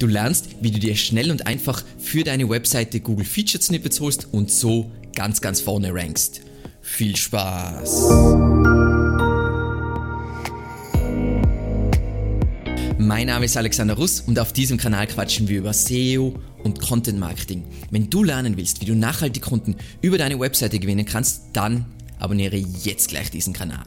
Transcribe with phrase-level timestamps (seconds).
[0.00, 4.28] Du lernst, wie du dir schnell und einfach für deine Webseite Google Featured Snippets holst
[4.32, 6.40] und so ganz, ganz vorne rankst.
[6.80, 8.08] Viel Spaß!
[12.96, 17.18] Mein Name ist Alexander Russ und auf diesem Kanal quatschen wir über SEO und Content
[17.18, 17.64] Marketing.
[17.90, 21.84] Wenn du lernen willst, wie du nachhaltig Kunden über deine Webseite gewinnen kannst, dann
[22.18, 23.84] abonniere jetzt gleich diesen Kanal.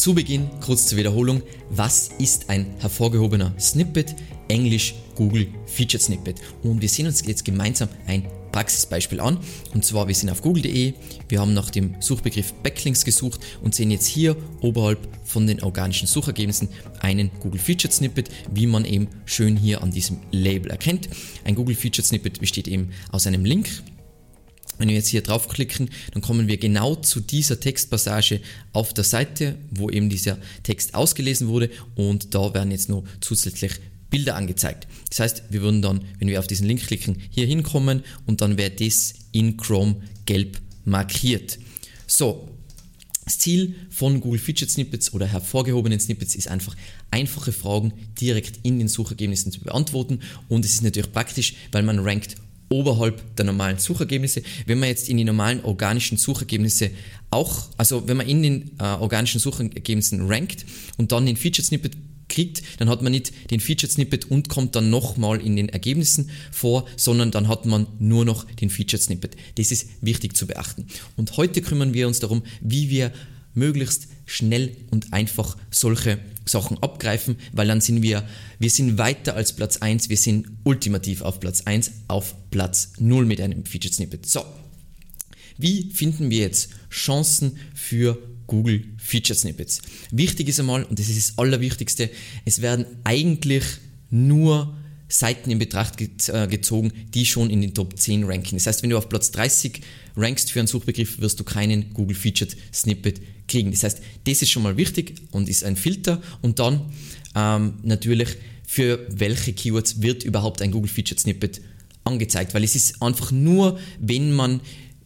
[0.00, 4.14] Zu Beginn kurz zur Wiederholung, was ist ein hervorgehobener Snippet?
[4.48, 6.40] Englisch Google Featured Snippet.
[6.62, 9.36] Und wir sehen uns jetzt gemeinsam ein Praxisbeispiel an.
[9.74, 10.94] Und zwar, wir sind auf google.de,
[11.28, 16.08] wir haben nach dem Suchbegriff Backlinks gesucht und sehen jetzt hier oberhalb von den organischen
[16.08, 16.70] Suchergebnissen
[17.00, 21.10] einen Google Featured Snippet, wie man eben schön hier an diesem Label erkennt.
[21.44, 23.82] Ein Google Featured Snippet besteht eben aus einem Link,
[24.80, 28.40] wenn wir jetzt hier draufklicken, dann kommen wir genau zu dieser Textpassage
[28.72, 33.72] auf der Seite, wo eben dieser Text ausgelesen wurde und da werden jetzt nur zusätzlich
[34.08, 34.88] Bilder angezeigt.
[35.10, 38.56] Das heißt, wir würden dann, wenn wir auf diesen Link klicken, hier hinkommen und dann
[38.56, 41.58] wäre das in Chrome gelb markiert.
[42.06, 42.48] So,
[43.26, 46.74] das Ziel von Google Featured Snippets oder hervorgehobenen Snippets ist einfach,
[47.10, 51.98] einfache Fragen direkt in den Suchergebnissen zu beantworten und es ist natürlich praktisch, weil man
[51.98, 52.36] rankt
[52.70, 54.42] oberhalb der normalen Suchergebnisse.
[54.64, 56.90] Wenn man jetzt in die normalen organischen Suchergebnisse
[57.30, 60.64] auch, also wenn man in den äh, organischen Suchergebnissen rankt
[60.96, 61.96] und dann den Featured Snippet
[62.28, 66.30] kriegt, dann hat man nicht den Featured Snippet und kommt dann nochmal in den Ergebnissen
[66.52, 69.36] vor, sondern dann hat man nur noch den Featured Snippet.
[69.56, 70.86] Das ist wichtig zu beachten.
[71.16, 73.12] Und heute kümmern wir uns darum, wie wir
[73.52, 78.26] möglichst schnell und einfach solche Sachen abgreifen, weil dann sind wir,
[78.58, 83.26] wir sind weiter als Platz 1, wir sind ultimativ auf Platz 1, auf Platz 0
[83.26, 84.26] mit einem Featured Snippet.
[84.26, 84.44] So,
[85.58, 89.82] wie finden wir jetzt Chancen für Google Featured Snippets?
[90.12, 92.08] Wichtig ist einmal, und das ist das Allerwichtigste,
[92.44, 93.64] es werden eigentlich
[94.10, 94.76] nur
[95.10, 98.56] Seiten in Betracht äh, gezogen, die schon in den Top 10 ranken.
[98.56, 99.80] Das heißt, wenn du auf Platz 30
[100.16, 103.72] rankst für einen Suchbegriff, wirst du keinen Google Featured Snippet kriegen.
[103.72, 106.22] Das heißt, das ist schon mal wichtig und ist ein Filter.
[106.42, 106.92] Und dann
[107.34, 108.28] ähm, natürlich,
[108.66, 111.60] für welche Keywords wird überhaupt ein Google Featured Snippet
[112.04, 114.60] angezeigt, weil es ist einfach nur, wenn man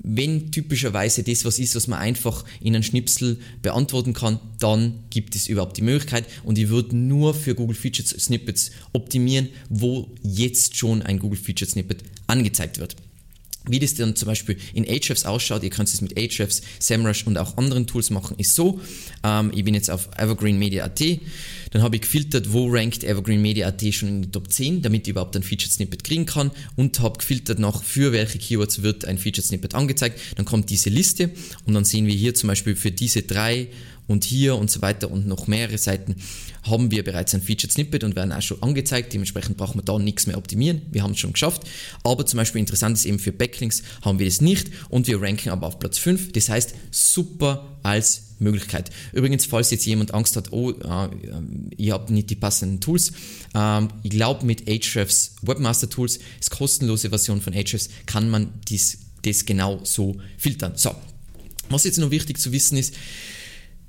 [0.04, 5.34] wenn typischerweise das was ist, was man einfach in einen Schnipsel beantworten kann, dann gibt
[5.34, 10.76] es überhaupt die Möglichkeit und ich würde nur für Google Featured Snippets optimieren, wo jetzt
[10.76, 12.97] schon ein Google Featured Snippet angezeigt wird.
[13.66, 17.38] Wie das dann zum Beispiel in Ahrefs ausschaut, ihr könnt es mit Ahrefs, SEMrush und
[17.38, 18.80] auch anderen Tools machen, ist so,
[19.22, 21.00] ähm, ich bin jetzt auf evergreenmedia.at,
[21.75, 25.34] dann habe ich gefiltert, wo rankt evergreenmedia.at schon in die Top 10, damit ich überhaupt
[25.34, 26.52] ein Featured Snippet kriegen kann.
[26.76, 30.20] Und habe gefiltert nach, für welche Keywords wird ein Featured Snippet angezeigt.
[30.36, 31.31] Dann kommt diese Liste
[31.66, 33.66] und dann sehen wir hier zum Beispiel für diese drei
[34.06, 36.16] und hier und so weiter und noch mehrere Seiten
[36.62, 39.12] haben wir bereits ein Featured Snippet und werden auch schon angezeigt.
[39.12, 40.82] Dementsprechend brauchen wir da nichts mehr optimieren.
[40.91, 41.62] Wir haben es schon geschafft.
[42.03, 45.50] Aber zum Beispiel interessant ist eben für Backlinks haben wir das nicht und wir ranken
[45.50, 46.32] aber auf Platz 5.
[46.32, 48.91] Das heißt, super als Möglichkeit.
[49.12, 51.09] Übrigens, falls jetzt jemand Angst hat, oh, äh,
[51.76, 53.12] ihr habt nicht die passenden Tools,
[53.54, 58.98] ähm, ich glaube mit Ahrefs Webmaster Tools, das kostenlose Version von Ahrefs, kann man dies,
[59.22, 60.72] das genau so filtern.
[60.76, 60.94] So,
[61.69, 62.94] was jetzt noch wichtig zu wissen ist,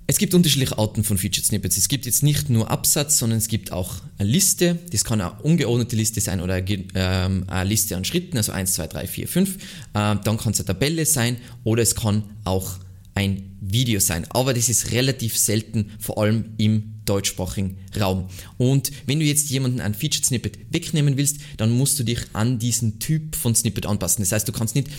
[0.07, 1.77] es gibt unterschiedliche Arten von Featured Snippets.
[1.77, 4.77] Es gibt jetzt nicht nur Absatz, sondern es gibt auch eine Liste.
[4.91, 8.87] Das kann eine ungeordnete Liste sein oder ähm, eine Liste an Schritten, also 1, 2,
[8.87, 9.57] 3, 4, 5.
[9.93, 12.77] dann kann es eine Tabelle sein oder es kann auch
[13.15, 14.27] ein Video sein.
[14.29, 18.27] Aber das ist relativ selten, vor allem im deutschsprachigen Raum.
[18.57, 22.59] Und wenn du jetzt jemanden ein Featured Snippet wegnehmen willst, dann musst du dich an
[22.59, 24.23] diesen Typ von Snippet anpassen.
[24.23, 24.89] Das heißt, du kannst nicht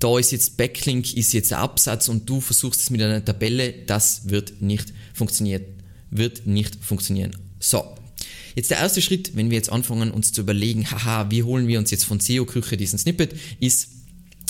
[0.00, 4.28] da ist jetzt Backlink, ist jetzt Absatz und du versuchst es mit einer Tabelle, das
[4.28, 5.62] wird nicht funktionieren.
[6.10, 7.36] Wird nicht funktionieren.
[7.60, 7.96] So.
[8.56, 11.78] Jetzt der erste Schritt, wenn wir jetzt anfangen, uns zu überlegen, haha, wie holen wir
[11.78, 13.90] uns jetzt von SEO-Küche diesen Snippet, ist,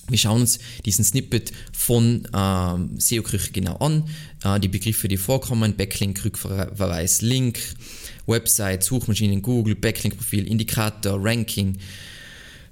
[0.08, 4.08] wir schauen uns diesen Snippet von ähm, SEO-Küche genau an,
[4.42, 7.58] äh, die Begriffe, die vorkommen, Backlink, Rückverweis, Link,
[8.26, 11.76] Website, Suchmaschinen, Google, Backlink-Profil, Indikator, Ranking,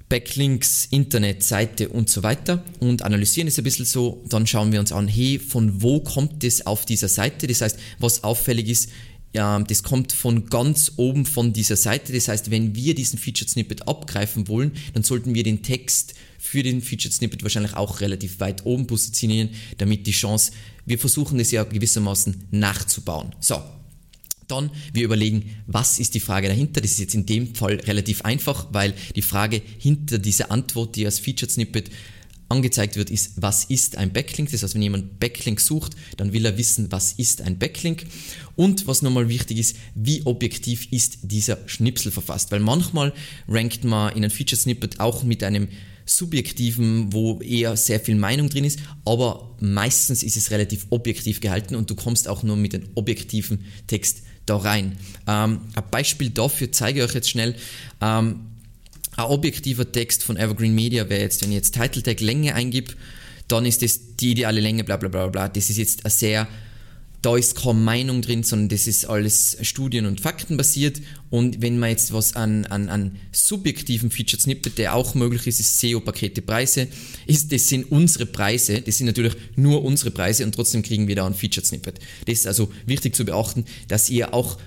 [0.09, 4.23] Backlinks, Internetseite und so weiter und analysieren es ein bisschen so.
[4.27, 7.45] Dann schauen wir uns an, hey, von wo kommt das auf dieser Seite?
[7.45, 8.89] Das heißt, was auffällig ist,
[9.33, 12.11] ja, das kommt von ganz oben von dieser Seite.
[12.13, 16.63] Das heißt, wenn wir diesen Featured Snippet abgreifen wollen, dann sollten wir den Text für
[16.63, 20.51] den Featured Snippet wahrscheinlich auch relativ weit oben positionieren, damit die Chance,
[20.85, 23.35] wir versuchen das ja gewissermaßen nachzubauen.
[23.39, 23.61] So,
[24.51, 26.81] dann wir überlegen, was ist die Frage dahinter.
[26.81, 31.05] Das ist jetzt in dem Fall relativ einfach, weil die Frage hinter dieser Antwort, die
[31.05, 31.89] als Featured Snippet
[32.49, 34.51] angezeigt wird, ist, was ist ein Backlink.
[34.51, 38.05] Das heißt, wenn jemand Backlink sucht, dann will er wissen, was ist ein Backlink.
[38.55, 42.51] Und was nochmal wichtig ist, wie objektiv ist dieser Schnipsel verfasst.
[42.51, 43.13] Weil manchmal
[43.47, 45.67] rankt man in einem Feature Snippet auch mit einem
[46.09, 51.75] subjektiven, wo eher sehr viel Meinung drin ist, aber meistens ist es relativ objektiv gehalten
[51.75, 54.97] und du kommst auch nur mit dem objektiven Text da rein.
[55.27, 57.55] Ähm, ein Beispiel dafür zeige ich euch jetzt schnell.
[58.01, 58.41] Ähm,
[59.15, 62.95] ein objektiver Text von Evergreen Media wäre jetzt, wenn ich jetzt Title Tag Länge eingib,
[63.47, 65.49] dann ist das die ideale Länge, bla bla bla bla.
[65.49, 66.47] Das ist jetzt ein sehr
[67.21, 71.01] da ist keine Meinung drin, sondern das ist alles Studien- und Fakten basiert.
[71.29, 75.59] Und wenn man jetzt was an, an, an subjektiven Featured Snippet, der auch möglich ist,
[75.59, 76.87] ist SEO-Pakete Preise,
[77.27, 81.25] das sind unsere Preise, das sind natürlich nur unsere Preise und trotzdem kriegen wir da
[81.25, 81.99] ein Featured Snippet.
[82.25, 84.57] Das ist also wichtig zu beachten, dass ihr auch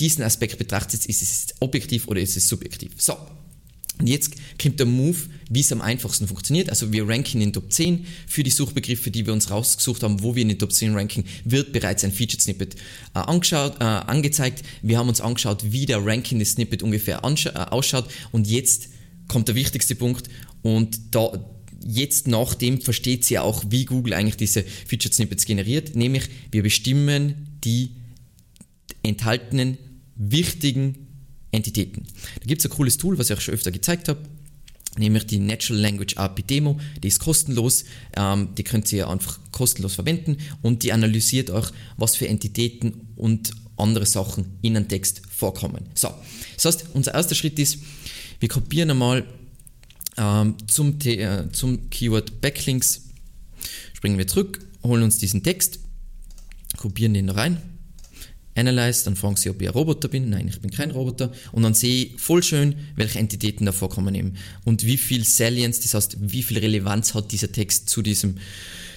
[0.00, 2.92] diesen Aspekt betrachtet, ist es objektiv oder ist es subjektiv.
[2.96, 3.16] So,
[4.00, 5.16] und jetzt kommt der Move,
[5.50, 6.70] wie es am einfachsten funktioniert.
[6.70, 10.34] Also wir ranken in Top 10 für die Suchbegriffe, die wir uns rausgesucht haben, wo
[10.34, 12.76] wir in den Top 10 ranken, wird bereits ein Featured Snippet
[13.14, 14.62] äh, angeschaut, äh, angezeigt.
[14.82, 18.88] Wir haben uns angeschaut, wie der rankende Snippet ungefähr äh, ausschaut und jetzt
[19.28, 20.28] kommt der wichtigste Punkt
[20.62, 21.32] und da
[21.84, 27.58] jetzt nachdem versteht sie auch, wie Google eigentlich diese Featured Snippets generiert, nämlich wir bestimmen
[27.64, 27.92] die
[29.02, 29.78] enthaltenen
[30.16, 31.09] wichtigen
[31.52, 32.06] Entitäten.
[32.40, 34.20] Da gibt es ein cooles Tool, was ich euch schon öfter gezeigt habe,
[34.98, 36.78] nämlich die Natural Language API Demo.
[37.02, 37.84] Die ist kostenlos,
[38.16, 43.52] ähm, die könnt ihr einfach kostenlos verwenden und die analysiert euch, was für Entitäten und
[43.76, 45.88] andere Sachen in einem Text vorkommen.
[45.94, 46.08] So,
[46.54, 47.78] das heißt, unser erster Schritt ist,
[48.38, 49.26] wir kopieren einmal
[50.16, 53.08] ähm, zum, äh, zum Keyword Backlinks,
[53.94, 55.80] springen wir zurück, holen uns diesen Text,
[56.76, 57.60] kopieren den rein
[58.54, 60.30] Analyze, dann fragen sie, ob ich ein Roboter bin.
[60.30, 61.32] Nein, ich bin kein Roboter.
[61.52, 64.34] Und dann sehe ich voll schön, welche Entitäten da vorkommen eben.
[64.64, 68.36] Und wie viel Salience, das heißt, wie viel Relevanz hat dieser Text zu diesem,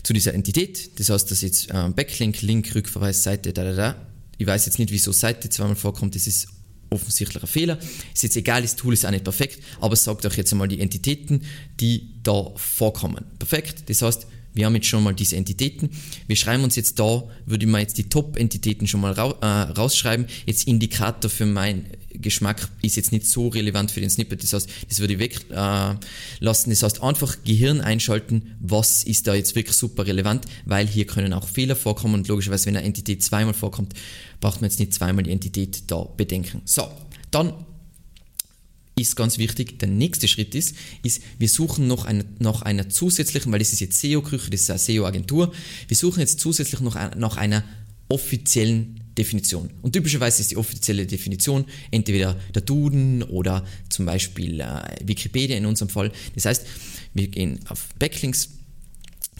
[0.01, 1.00] zu dieser Entität.
[1.00, 3.95] Das heißt, dass jetzt äh, Backlink, Link, Rückverweis, Seite, da, da, da.
[4.38, 6.15] Ich weiß jetzt nicht, wieso Seite zweimal vorkommt.
[6.15, 6.47] Das ist
[6.89, 7.77] offensichtlich ein Fehler.
[8.13, 10.67] Ist jetzt egal, das Tool ist auch nicht perfekt, aber es sagt euch jetzt einmal
[10.67, 11.41] die Entitäten,
[11.79, 13.25] die da vorkommen.
[13.39, 13.89] Perfekt.
[13.89, 15.89] Das heißt, wir haben jetzt schon mal diese Entitäten.
[16.27, 20.27] Wir schreiben uns jetzt da, würde ich mal jetzt die Top-Entitäten schon mal äh, rausschreiben.
[20.45, 24.44] Jetzt Indikator für meinen Geschmack ist jetzt nicht so relevant für den Snippet.
[24.44, 26.71] Das heißt, das würde ich weglassen.
[26.71, 31.05] Äh, das heißt, einfach Gehirn einschalten, was ist da jetzt wirklich super relevant, weil hier
[31.05, 33.94] können auch Fehler vorkommen und logischerweise, wenn eine Entität zweimal vorkommt,
[34.39, 36.61] braucht man jetzt nicht zweimal die Entität da bedenken.
[36.65, 36.88] So,
[37.31, 37.53] dann
[38.95, 39.79] ist ganz wichtig.
[39.79, 43.79] Der nächste Schritt ist, ist wir suchen noch eine, nach einer zusätzlichen, weil das ist
[43.79, 45.51] jetzt SEO-Küche, das ist eine SEO-Agentur,
[45.87, 47.63] wir suchen jetzt zusätzlich noch nach einer
[48.09, 49.69] offiziellen Definition.
[49.81, 55.65] Und typischerweise ist die offizielle Definition entweder der Duden oder zum Beispiel äh, Wikipedia in
[55.65, 56.11] unserem Fall.
[56.35, 56.65] Das heißt,
[57.13, 58.49] wir gehen auf Backlinks,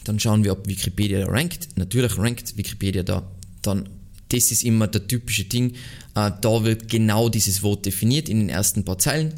[0.04, 1.76] dann schauen wir, ob Wikipedia rankt.
[1.76, 3.30] Natürlich rankt Wikipedia da.
[3.62, 3.88] Dann
[4.28, 5.74] das ist immer der typische Ding.
[6.14, 9.34] Äh, da wird genau dieses Wort definiert in den ersten paar Zeilen.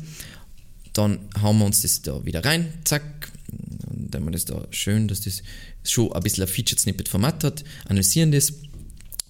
[0.92, 3.32] Dann hauen wir uns das da wieder rein, zack.
[3.48, 5.42] Dann haben wir das da schön, dass das
[5.84, 8.52] schon ein bisschen ein Featured Snippet Format hat, analysieren das,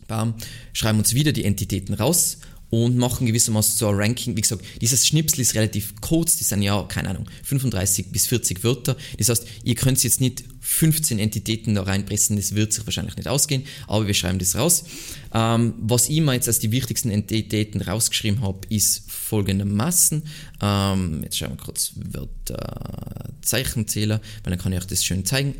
[0.06, 0.35] bam,
[0.73, 2.38] schreiben uns wieder die Entitäten raus
[2.70, 4.36] und machen gewissermaßen so ein Ranking.
[4.36, 8.64] Wie gesagt, dieses Schnipsel ist relativ kurz, das sind ja, keine Ahnung, 35 bis 40
[8.64, 8.96] Wörter.
[9.18, 13.28] Das heißt, ihr könnt jetzt nicht 15 Entitäten da reinpressen, das wird sich wahrscheinlich nicht
[13.28, 14.84] ausgehen, aber wir schreiben das raus.
[15.32, 20.24] Ähm, was ich mir jetzt als die wichtigsten Entitäten rausgeschrieben habe, ist folgendermaßen.
[20.60, 25.55] Ähm, jetzt schauen wir kurz Wörter, Zeichenzähler, weil dann kann ich euch das schön zeigen.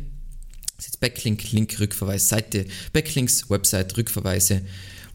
[0.75, 4.61] Das ist jetzt Backlink, Link, Rückverweis, Seite, Backlinks, Website, Rückverweise,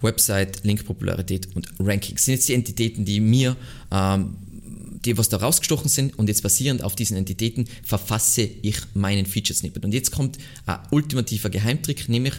[0.02, 2.14] Website, Linkpopularität und Ranking.
[2.14, 3.56] Das sind jetzt die Entitäten, die mir,
[3.90, 4.36] ähm,
[5.04, 9.56] die was da rausgestochen sind und jetzt basierend auf diesen Entitäten verfasse ich meinen Feature
[9.56, 9.84] Snippet.
[9.84, 12.34] Und jetzt kommt ein ultimativer Geheimtrick, nämlich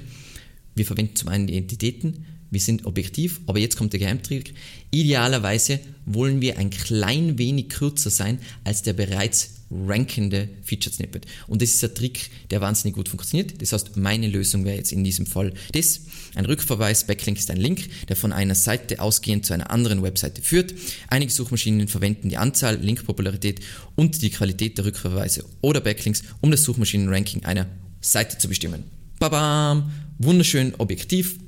[0.75, 4.53] wir verwenden zum einen die Entitäten, wir sind objektiv, aber jetzt kommt der Geheimtrick.
[4.91, 11.25] Idealerweise wollen wir ein klein wenig kürzer sein als der bereits rankende Featured Snippet.
[11.47, 13.59] Und das ist ein Trick, der wahnsinnig gut funktioniert.
[13.61, 16.01] Das heißt, meine Lösung wäre jetzt in diesem Fall das.
[16.35, 20.41] Ein Rückverweis, Backlink ist ein Link, der von einer Seite ausgehend zu einer anderen Webseite
[20.41, 20.73] führt.
[21.07, 23.61] Einige Suchmaschinen verwenden die Anzahl, Linkpopularität
[23.95, 27.67] und die Qualität der Rückverweise oder Backlinks, um das Suchmaschinenranking einer
[28.01, 28.83] Seite zu bestimmen.
[29.19, 29.91] Babam!
[30.19, 31.39] Wunderschön objektiv,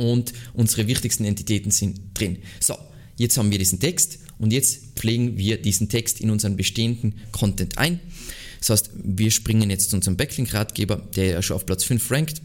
[0.00, 2.38] und unsere wichtigsten Entitäten sind drin.
[2.60, 2.76] So,
[3.16, 7.78] jetzt haben wir diesen Text und jetzt pflegen wir diesen Text in unseren bestehenden Content
[7.78, 8.00] ein.
[8.58, 12.42] Das heißt, wir springen jetzt zu unserem Backlink-Ratgeber, der ja schon auf Platz 5 rankt.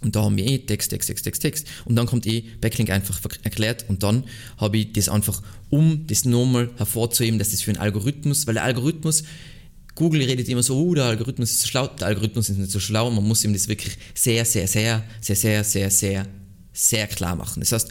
[0.00, 1.66] Und da haben wir eh Text, Text, Text, Text, Text.
[1.84, 3.84] Und dann kommt eh Backlink einfach erklärt.
[3.88, 4.24] Und dann
[4.56, 8.64] habe ich das einfach, um das nochmal hervorzuheben, dass das für einen Algorithmus, weil der
[8.64, 9.24] Algorithmus
[9.98, 12.78] Google redet immer so, oh, der Algorithmus ist so schlau, der Algorithmus ist nicht so
[12.78, 16.26] schlau, man muss ihm das wirklich sehr, sehr, sehr, sehr, sehr, sehr, sehr,
[16.78, 17.60] sehr klar machen.
[17.60, 17.90] Das heißt,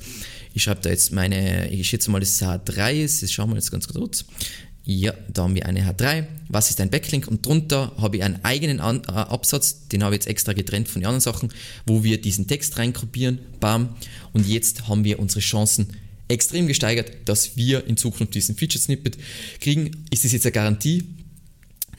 [0.54, 3.56] ich schreibe da jetzt meine, ich schätze mal, das ist H3 ist, das schauen wir
[3.56, 4.26] jetzt ganz kurz.
[4.86, 6.26] Ja, da haben wir eine H3.
[6.48, 7.28] Was ist ein Backlink?
[7.28, 10.88] Und drunter habe ich einen eigenen An äh, Absatz, den habe ich jetzt extra getrennt
[10.88, 11.50] von den anderen Sachen,
[11.86, 13.40] wo wir diesen Text reinkopieren.
[13.60, 13.96] Bam.
[14.32, 15.88] Und jetzt haben wir unsere Chancen
[16.30, 19.18] extrem gesteigert, dass wir in Zukunft diesen Feature Snippet
[19.60, 20.06] kriegen.
[20.10, 21.04] Ist das jetzt eine Garantie?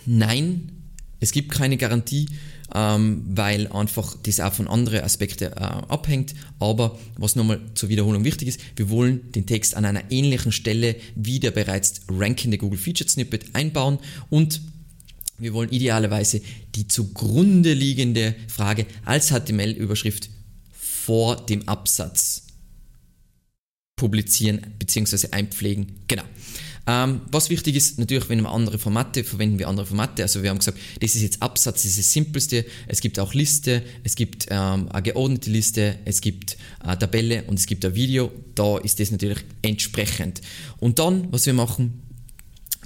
[0.06, 0.77] Nein,
[1.20, 2.26] es gibt keine Garantie,
[2.74, 6.34] ähm, weil einfach das auch von anderen Aspekten äh, abhängt.
[6.58, 10.96] Aber was nochmal zur Wiederholung wichtig ist, wir wollen den Text an einer ähnlichen Stelle
[11.14, 13.98] wie der bereits rankende Google Featured Snippet einbauen
[14.30, 14.60] und
[15.38, 16.40] wir wollen idealerweise
[16.74, 20.30] die zugrunde liegende Frage als HTML-Überschrift
[20.72, 22.42] vor dem Absatz
[23.96, 25.28] publizieren bzw.
[25.30, 26.00] einpflegen.
[26.08, 26.24] Genau.
[26.88, 30.22] Ähm, was wichtig ist, natürlich, wenn wir andere Formate, verwenden wir andere Formate.
[30.22, 32.64] Also wir haben gesagt, das ist jetzt Absatz, das ist das Simpelste.
[32.86, 37.58] Es gibt auch Liste, es gibt ähm, eine geordnete Liste, es gibt eine Tabelle und
[37.58, 38.32] es gibt ein Video.
[38.54, 40.40] Da ist das natürlich entsprechend.
[40.78, 42.00] Und dann, was wir machen,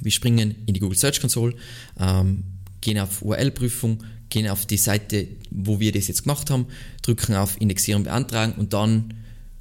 [0.00, 1.54] wir springen in die Google Search Console,
[2.00, 2.42] ähm,
[2.80, 6.66] gehen auf URL-Prüfung, gehen auf die Seite, wo wir das jetzt gemacht haben,
[7.02, 9.14] drücken auf Indexieren beantragen und dann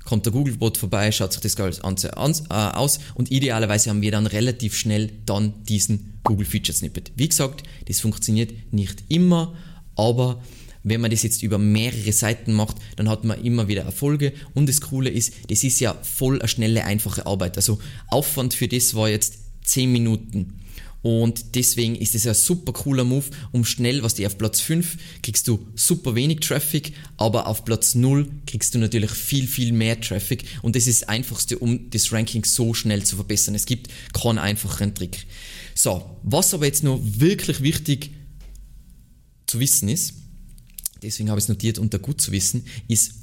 [0.05, 4.27] kommt der Google-Bot vorbei, schaut sich das Ganze äh, aus und idealerweise haben wir dann
[4.27, 7.12] relativ schnell dann diesen Google Feature Snippet.
[7.15, 9.55] Wie gesagt, das funktioniert nicht immer,
[9.96, 10.41] aber
[10.84, 14.67] wenn man das jetzt über mehrere Seiten macht, dann hat man immer wieder Erfolge und
[14.67, 17.55] das Coole ist, das ist ja voll eine schnelle, einfache Arbeit.
[17.58, 20.61] Also Aufwand für das war jetzt 10 Minuten.
[21.01, 24.98] Und deswegen ist es ein super cooler Move, um schnell, was die auf Platz 5
[25.24, 30.00] kriegst du super wenig Traffic, aber auf Platz 0 kriegst du natürlich viel, viel mehr
[30.00, 30.43] Traffic.
[30.62, 33.55] Und das ist das Einfachste, um das Ranking so schnell zu verbessern.
[33.55, 35.25] Es gibt keinen einfacheren Trick.
[35.74, 38.12] So, was aber jetzt noch wirklich wichtig
[39.48, 40.13] zu wissen ist,
[41.01, 43.13] deswegen habe ich es notiert unter gut zu wissen, ist,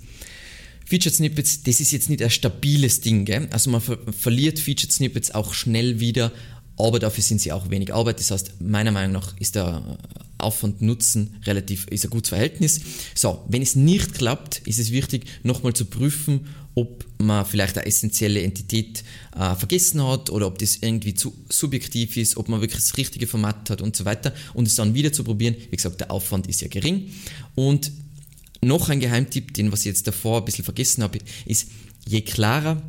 [0.89, 3.27] Featured Snippets, das ist jetzt nicht ein stabiles Ding.
[3.27, 3.47] Gell?
[3.51, 6.33] Also man ver verliert Featured Snippets auch schnell wieder
[6.79, 8.21] aber dafür sind sie auch wenig Arbeit.
[8.21, 9.99] Das heißt, meiner Meinung nach ist der
[10.39, 12.81] Aufwand-Nutzen relativ, ist ein gutes Verhältnis.
[13.15, 17.87] So, wenn es nicht klappt, ist es wichtig, nochmal zu prüfen, ob man vielleicht eine
[17.87, 19.03] essentielle Entität
[19.37, 23.27] äh, vergessen hat oder ob das irgendwie zu subjektiv ist, ob man wirklich das richtige
[23.27, 25.57] Format hat und so weiter und es dann wieder zu probieren.
[25.71, 27.11] Wie gesagt, der Aufwand ist ja gering.
[27.57, 27.91] Und
[28.63, 31.69] noch ein Geheimtipp, den was ich jetzt davor ein bisschen vergessen habe, ist,
[32.07, 32.81] je klarer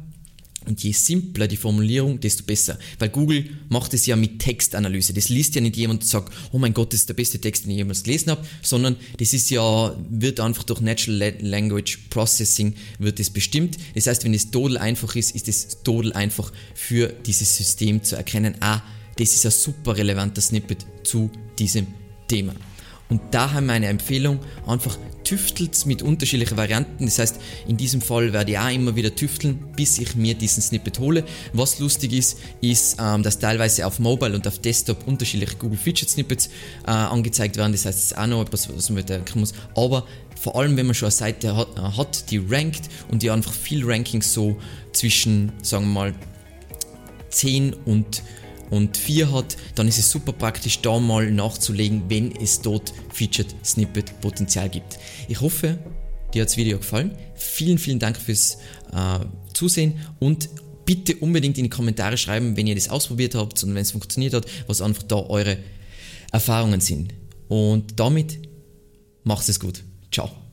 [0.66, 2.78] und je simpler die Formulierung, desto besser.
[3.00, 5.14] Weil Google macht es ja mit Textanalyse.
[5.14, 7.64] Das liest ja nicht jemand und sagt, oh mein Gott, das ist der beste Text,
[7.64, 12.76] den ich jemals gelesen habe, sondern das ist ja, wird einfach durch Natural Language Processing
[13.00, 13.78] wird das bestimmt.
[13.96, 18.16] Das heißt, wenn es total einfach ist, ist es total einfach für dieses System zu
[18.16, 18.82] erkennen, ah,
[19.18, 21.88] das ist ein super relevanter Snippet zu diesem
[22.28, 22.54] Thema.
[23.10, 27.06] Und daher meine Empfehlung, einfach tüftelt mit unterschiedlichen Varianten.
[27.06, 30.62] Das heißt, in diesem Fall werde ich auch immer wieder tüfteln, bis ich mir diesen
[30.64, 31.24] Snippet hole.
[31.54, 36.10] Was lustig ist, ist, ähm, dass teilweise auf Mobile und auf Desktop unterschiedliche Google Featured
[36.10, 36.50] Snippets
[36.88, 37.72] äh, angezeigt werden.
[37.72, 39.54] Das heißt, es ist auch noch etwas, was man bedenken muss.
[39.76, 40.06] Aber
[40.40, 43.54] vor allem, wenn man schon eine Seite hat, äh, hat die rankt und die einfach
[43.54, 44.58] viel Rankings so
[44.94, 46.16] zwischen, sagen wir mal,
[47.30, 48.24] 10 und
[48.70, 53.56] und 4 hat, dann ist es super praktisch, da mal nachzulegen, wenn es dort Featured
[53.64, 55.00] Snippet Potenzial gibt.
[55.28, 55.80] Ich hoffe,
[56.34, 57.18] dir hat das Video gefallen.
[57.36, 58.58] Vielen, vielen Dank fürs
[58.94, 59.20] äh,
[59.54, 60.50] Zusehen und
[60.86, 64.34] bitte unbedingt in die Kommentare schreiben, wenn ihr das ausprobiert habt und wenn es funktioniert
[64.34, 65.58] hat, was einfach da eure
[66.32, 67.14] Erfahrungen sind.
[67.48, 68.40] Und damit
[69.24, 69.84] macht es gut.
[70.12, 70.49] Ciao.